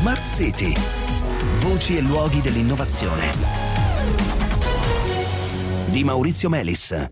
[0.00, 0.72] Smart City.
[1.58, 3.32] Voci e luoghi dell'innovazione.
[5.90, 7.10] Di Maurizio Melis.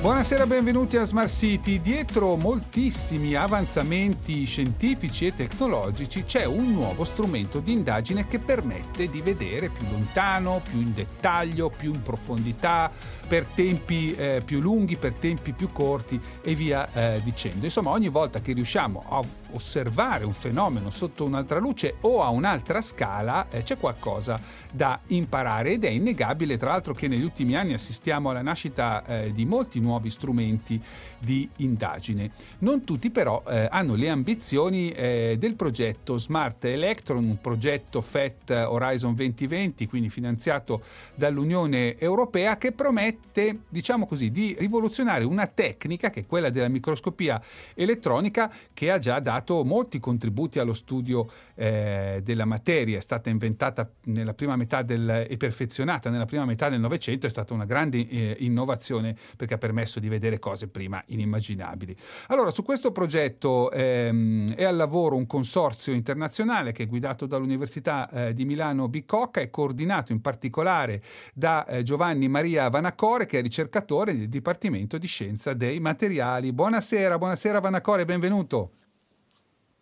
[0.00, 1.80] Buonasera, benvenuti a Smart City.
[1.80, 9.20] Dietro moltissimi avanzamenti scientifici e tecnologici c'è un nuovo strumento di indagine che permette di
[9.20, 12.88] vedere più lontano, più in dettaglio, più in profondità,
[13.26, 17.64] per tempi eh, più lunghi, per tempi più corti e via eh, dicendo.
[17.64, 22.80] Insomma, ogni volta che riusciamo a osservare un fenomeno sotto un'altra luce o a un'altra
[22.80, 24.40] scala, eh, c'è qualcosa
[24.72, 29.32] da imparare ed è innegabile, tra l'altro, che negli ultimi anni assistiamo alla nascita eh,
[29.32, 30.80] di molti nuovi strumenti
[31.18, 32.30] di indagine.
[32.58, 38.50] Non tutti però eh, hanno le ambizioni eh, del progetto Smart Electron, un progetto FET
[38.50, 40.82] Horizon 2020, quindi finanziato
[41.14, 47.40] dall'Unione Europea, che promette, diciamo così, di rivoluzionare una tecnica che è quella della microscopia
[47.74, 52.98] elettronica che ha già dato molti contributi allo studio eh, della materia.
[52.98, 57.30] È stata inventata nella prima metà del, e perfezionata nella prima metà del Novecento, è
[57.30, 61.96] stata una grande eh, innovazione perché ha permesso permesso di vedere cose prima inimmaginabili.
[62.28, 68.08] Allora, su questo progetto ehm, è al lavoro un consorzio internazionale che è guidato dall'Università
[68.10, 71.02] eh, di Milano Bicocca e coordinato in particolare
[71.34, 76.52] da eh, Giovanni Maria Vanacore, che è ricercatore del Dipartimento di Scienza dei Materiali.
[76.52, 78.79] Buonasera, buonasera Vanacore, benvenuto.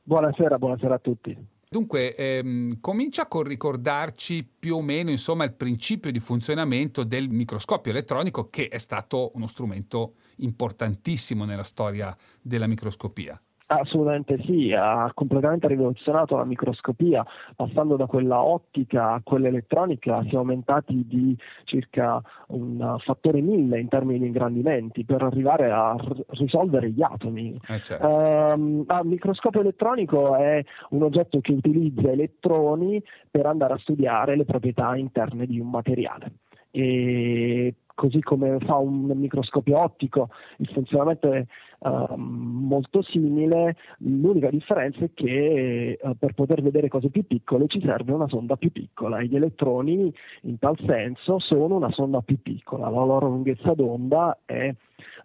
[0.09, 1.37] Buonasera, buonasera a tutti.
[1.69, 7.91] Dunque, ehm, comincia con ricordarci più o meno insomma, il principio di funzionamento del microscopio
[7.91, 13.39] elettronico, che è stato uno strumento importantissimo nella storia della microscopia.
[13.71, 17.23] Assolutamente sì, ha completamente rivoluzionato la microscopia,
[17.55, 23.89] passando da quella ottica a quella elettronica siamo aumentati di circa un fattore mille in
[23.89, 27.61] termini di ingrandimenti per arrivare a r- risolvere gli atomi.
[27.69, 28.07] Eh certo.
[28.07, 34.47] um, il microscopio elettronico è un oggetto che utilizza elettroni per andare a studiare le
[34.47, 36.33] proprietà interne di un materiale.
[36.71, 40.29] E così come fa un microscopio ottico,
[40.59, 41.45] il funzionamento è
[41.81, 47.81] uh, molto simile, l'unica differenza è che uh, per poter vedere cose più piccole ci
[47.81, 52.41] serve una sonda più piccola e gli elettroni in tal senso sono una sonda più
[52.41, 54.73] piccola, la loro lunghezza d'onda è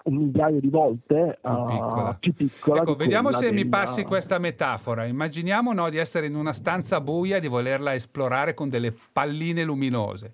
[0.05, 2.17] un migliaio di volte più uh, piccola.
[2.19, 3.53] Più piccola ecco, vediamo se della...
[3.53, 5.05] mi passi questa metafora.
[5.05, 9.63] Immaginiamo no, di essere in una stanza buia e di volerla esplorare con delle palline
[9.63, 10.33] luminose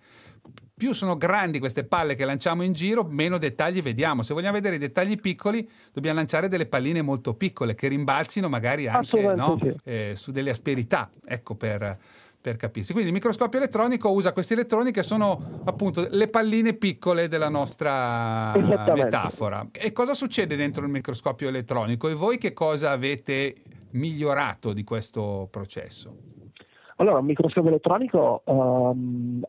[0.79, 4.21] più sono grandi queste palle che lanciamo in giro, meno dettagli vediamo.
[4.21, 8.87] Se vogliamo vedere i dettagli piccoli, dobbiamo lanciare delle palline molto piccole che rimbalzino magari
[8.87, 9.57] anche no?
[9.61, 9.75] sì.
[9.83, 11.97] eh, su delle asperità, ecco per,
[12.39, 12.93] per capirsi.
[12.93, 18.53] Quindi il microscopio elettronico usa questi elettroni che sono appunto le palline piccole della nostra
[18.95, 19.67] metafora.
[19.73, 22.07] E cosa succede dentro il microscopio elettronico?
[22.07, 23.55] E voi che cosa avete
[23.91, 26.15] migliorato di questo processo?
[26.99, 29.41] Allora, un microscopio elettronico um,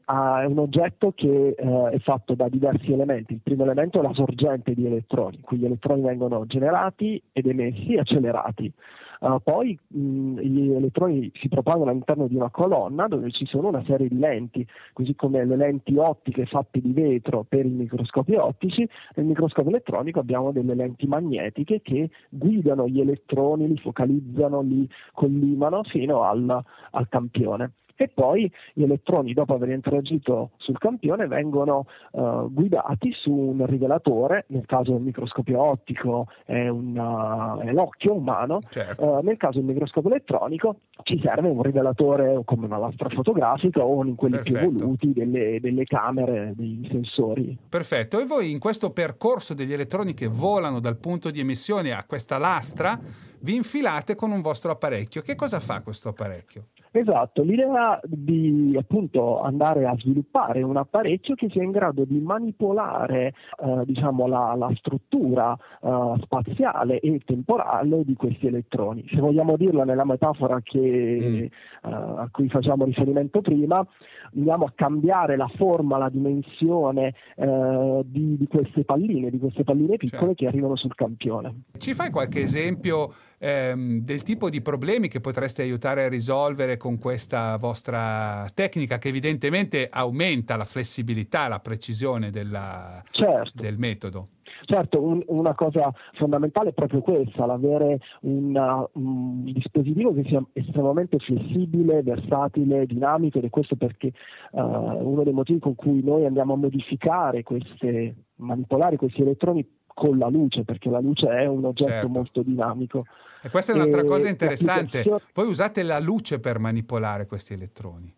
[0.43, 3.35] è un oggetto che uh, è fatto da diversi elementi.
[3.35, 7.95] Il primo elemento è la sorgente di elettroni, quindi gli elettroni vengono generati ed emessi
[7.95, 8.73] e accelerati.
[9.21, 13.85] Uh, poi mh, gli elettroni si propagano all'interno di una colonna dove ci sono una
[13.85, 18.89] serie di lenti, così come le lenti ottiche fatte di vetro per i microscopi ottici,
[19.17, 25.83] nel microscopio elettronico abbiamo delle lenti magnetiche che guidano gli elettroni, li focalizzano, li collimano
[25.83, 27.73] fino al, al campione
[28.03, 34.47] e poi gli elettroni dopo aver interagito sul campione vengono uh, guidati su un rivelatore,
[34.49, 39.07] nel caso del microscopio ottico è, una, è l'occhio umano, certo.
[39.07, 44.03] uh, nel caso del microscopio elettronico ci serve un rivelatore come una lastra fotografica o
[44.03, 44.59] in quelli Perfetto.
[44.59, 47.55] più evoluti delle, delle camere, dei sensori.
[47.69, 52.05] Perfetto, e voi in questo percorso degli elettroni che volano dal punto di emissione a
[52.07, 52.99] questa lastra
[53.41, 55.21] vi infilate con un vostro apparecchio.
[55.21, 56.69] Che cosa fa questo apparecchio?
[56.93, 63.33] Esatto, l'idea di appunto andare a sviluppare un apparecchio che sia in grado di manipolare
[63.63, 69.07] eh, diciamo, la, la struttura eh, spaziale e temporale di questi elettroni.
[69.09, 71.37] Se vogliamo dirlo nella metafora che, mm.
[71.45, 71.51] eh,
[71.83, 73.87] a cui facciamo riferimento prima,
[74.35, 79.97] andiamo a cambiare la forma, la dimensione eh, di, di, queste palline, di queste palline
[79.97, 80.35] piccole certo.
[80.35, 81.63] che arrivano sul campione.
[81.79, 86.99] Ci fai qualche esempio ehm, del tipo di problemi che potreste aiutare a risolvere con
[86.99, 93.61] questa vostra tecnica che evidentemente aumenta la flessibilità, la precisione della, certo.
[93.61, 94.29] del metodo?
[94.65, 101.19] Certo, un, una cosa fondamentale è proprio questa, l'avere una, un dispositivo che sia estremamente
[101.19, 104.13] flessibile, versatile, dinamico ed è questo perché
[104.53, 109.67] uh, uno dei motivi con cui noi andiamo a modificare queste, manipolare questi elettroni
[110.01, 112.09] con la luce, perché la luce è un oggetto certo.
[112.09, 113.05] molto dinamico.
[113.43, 115.05] E questa è un'altra e cosa interessante.
[115.35, 118.11] Voi usate la luce per manipolare questi elettroni.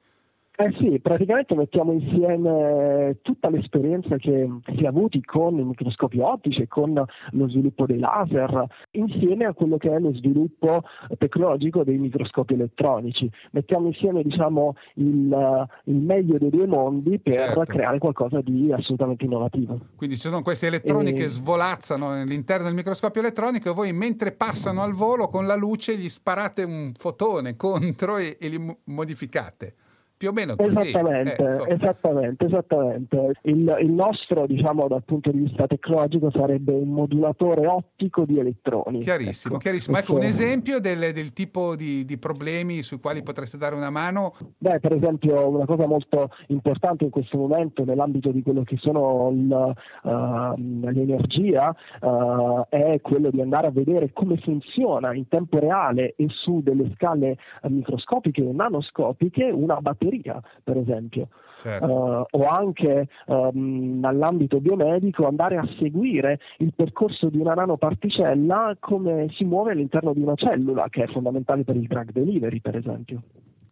[0.62, 6.62] Eh sì, praticamente mettiamo insieme tutta l'esperienza che si è avuti con i microscopi ottici
[6.62, 6.93] e con
[7.31, 10.85] lo sviluppo dei laser, insieme a quello che è lo sviluppo
[11.19, 13.29] tecnologico dei microscopi elettronici.
[13.50, 17.62] Mettiamo insieme diciamo, il, il meglio dei due mondi per certo.
[17.62, 19.81] creare qualcosa di assolutamente innovativo.
[19.97, 21.15] Quindi ci sono questi elettroni e...
[21.15, 25.97] che svolazzano all'interno del microscopio elettronico e voi mentre passano al volo con la luce
[25.97, 29.75] gli sparate un fotone contro e, e li modificate
[30.23, 30.89] più o meno così.
[30.89, 33.33] Esattamente, eh, esattamente, esattamente.
[33.43, 39.01] Il, il, nostro, diciamo, dal punto di vista tecnologico sarebbe un modulatore ottico di elettroni.
[39.01, 39.63] Chiarissimo, ecco.
[39.63, 39.99] chiarissimo.
[39.99, 44.35] Ecco un esempio del, del tipo di, di, problemi sui quali potreste dare una mano.
[44.59, 49.29] Beh, per esempio, una cosa molto importante in questo momento nell'ambito di quello che sono
[49.33, 56.15] il, uh, l'energia uh, è quello di andare a vedere come funziona in tempo reale
[56.17, 61.29] e su delle scale microscopiche o nanoscopiche una batteria batteria, per esempio.
[61.56, 61.87] Certo.
[61.87, 69.29] Uh, o anche um, nell'ambito biomedico andare a seguire il percorso di una nanoparticella come
[69.32, 73.23] si muove all'interno di una cellula, che è fondamentale per il drug delivery, per esempio.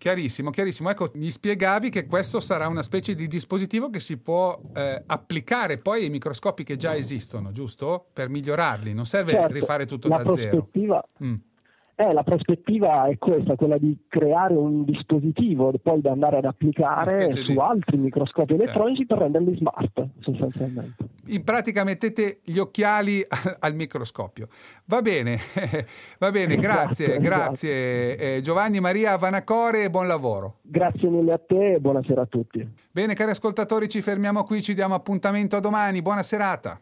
[0.01, 0.89] Chiarissimo, chiarissimo.
[0.89, 5.77] Ecco, mi spiegavi che questo sarà una specie di dispositivo che si può eh, applicare
[5.77, 8.07] poi ai microscopi che già esistono, giusto?
[8.11, 10.69] Per migliorarli, non serve certo, rifare tutto da zero.
[11.23, 11.35] Mm.
[12.01, 17.31] Eh, la prospettiva è questa, quella di creare un dispositivo poi da andare ad applicare
[17.31, 17.59] su di...
[17.59, 18.63] altri microscopi certo.
[18.63, 21.05] elettronici per renderli smart, sostanzialmente.
[21.27, 23.23] In pratica mettete gli occhiali
[23.61, 24.49] al microscopio.
[24.87, 25.37] Va bene,
[26.19, 28.23] va bene, grazie, grazie esatto.
[28.23, 30.61] Eh, Giovanni Maria Vanacore e buon lavoro.
[30.63, 32.67] Grazie mille a te e buonasera a tutti.
[32.91, 36.01] Bene, cari ascoltatori, ci fermiamo qui, ci diamo appuntamento a domani.
[36.01, 36.81] Buona serata.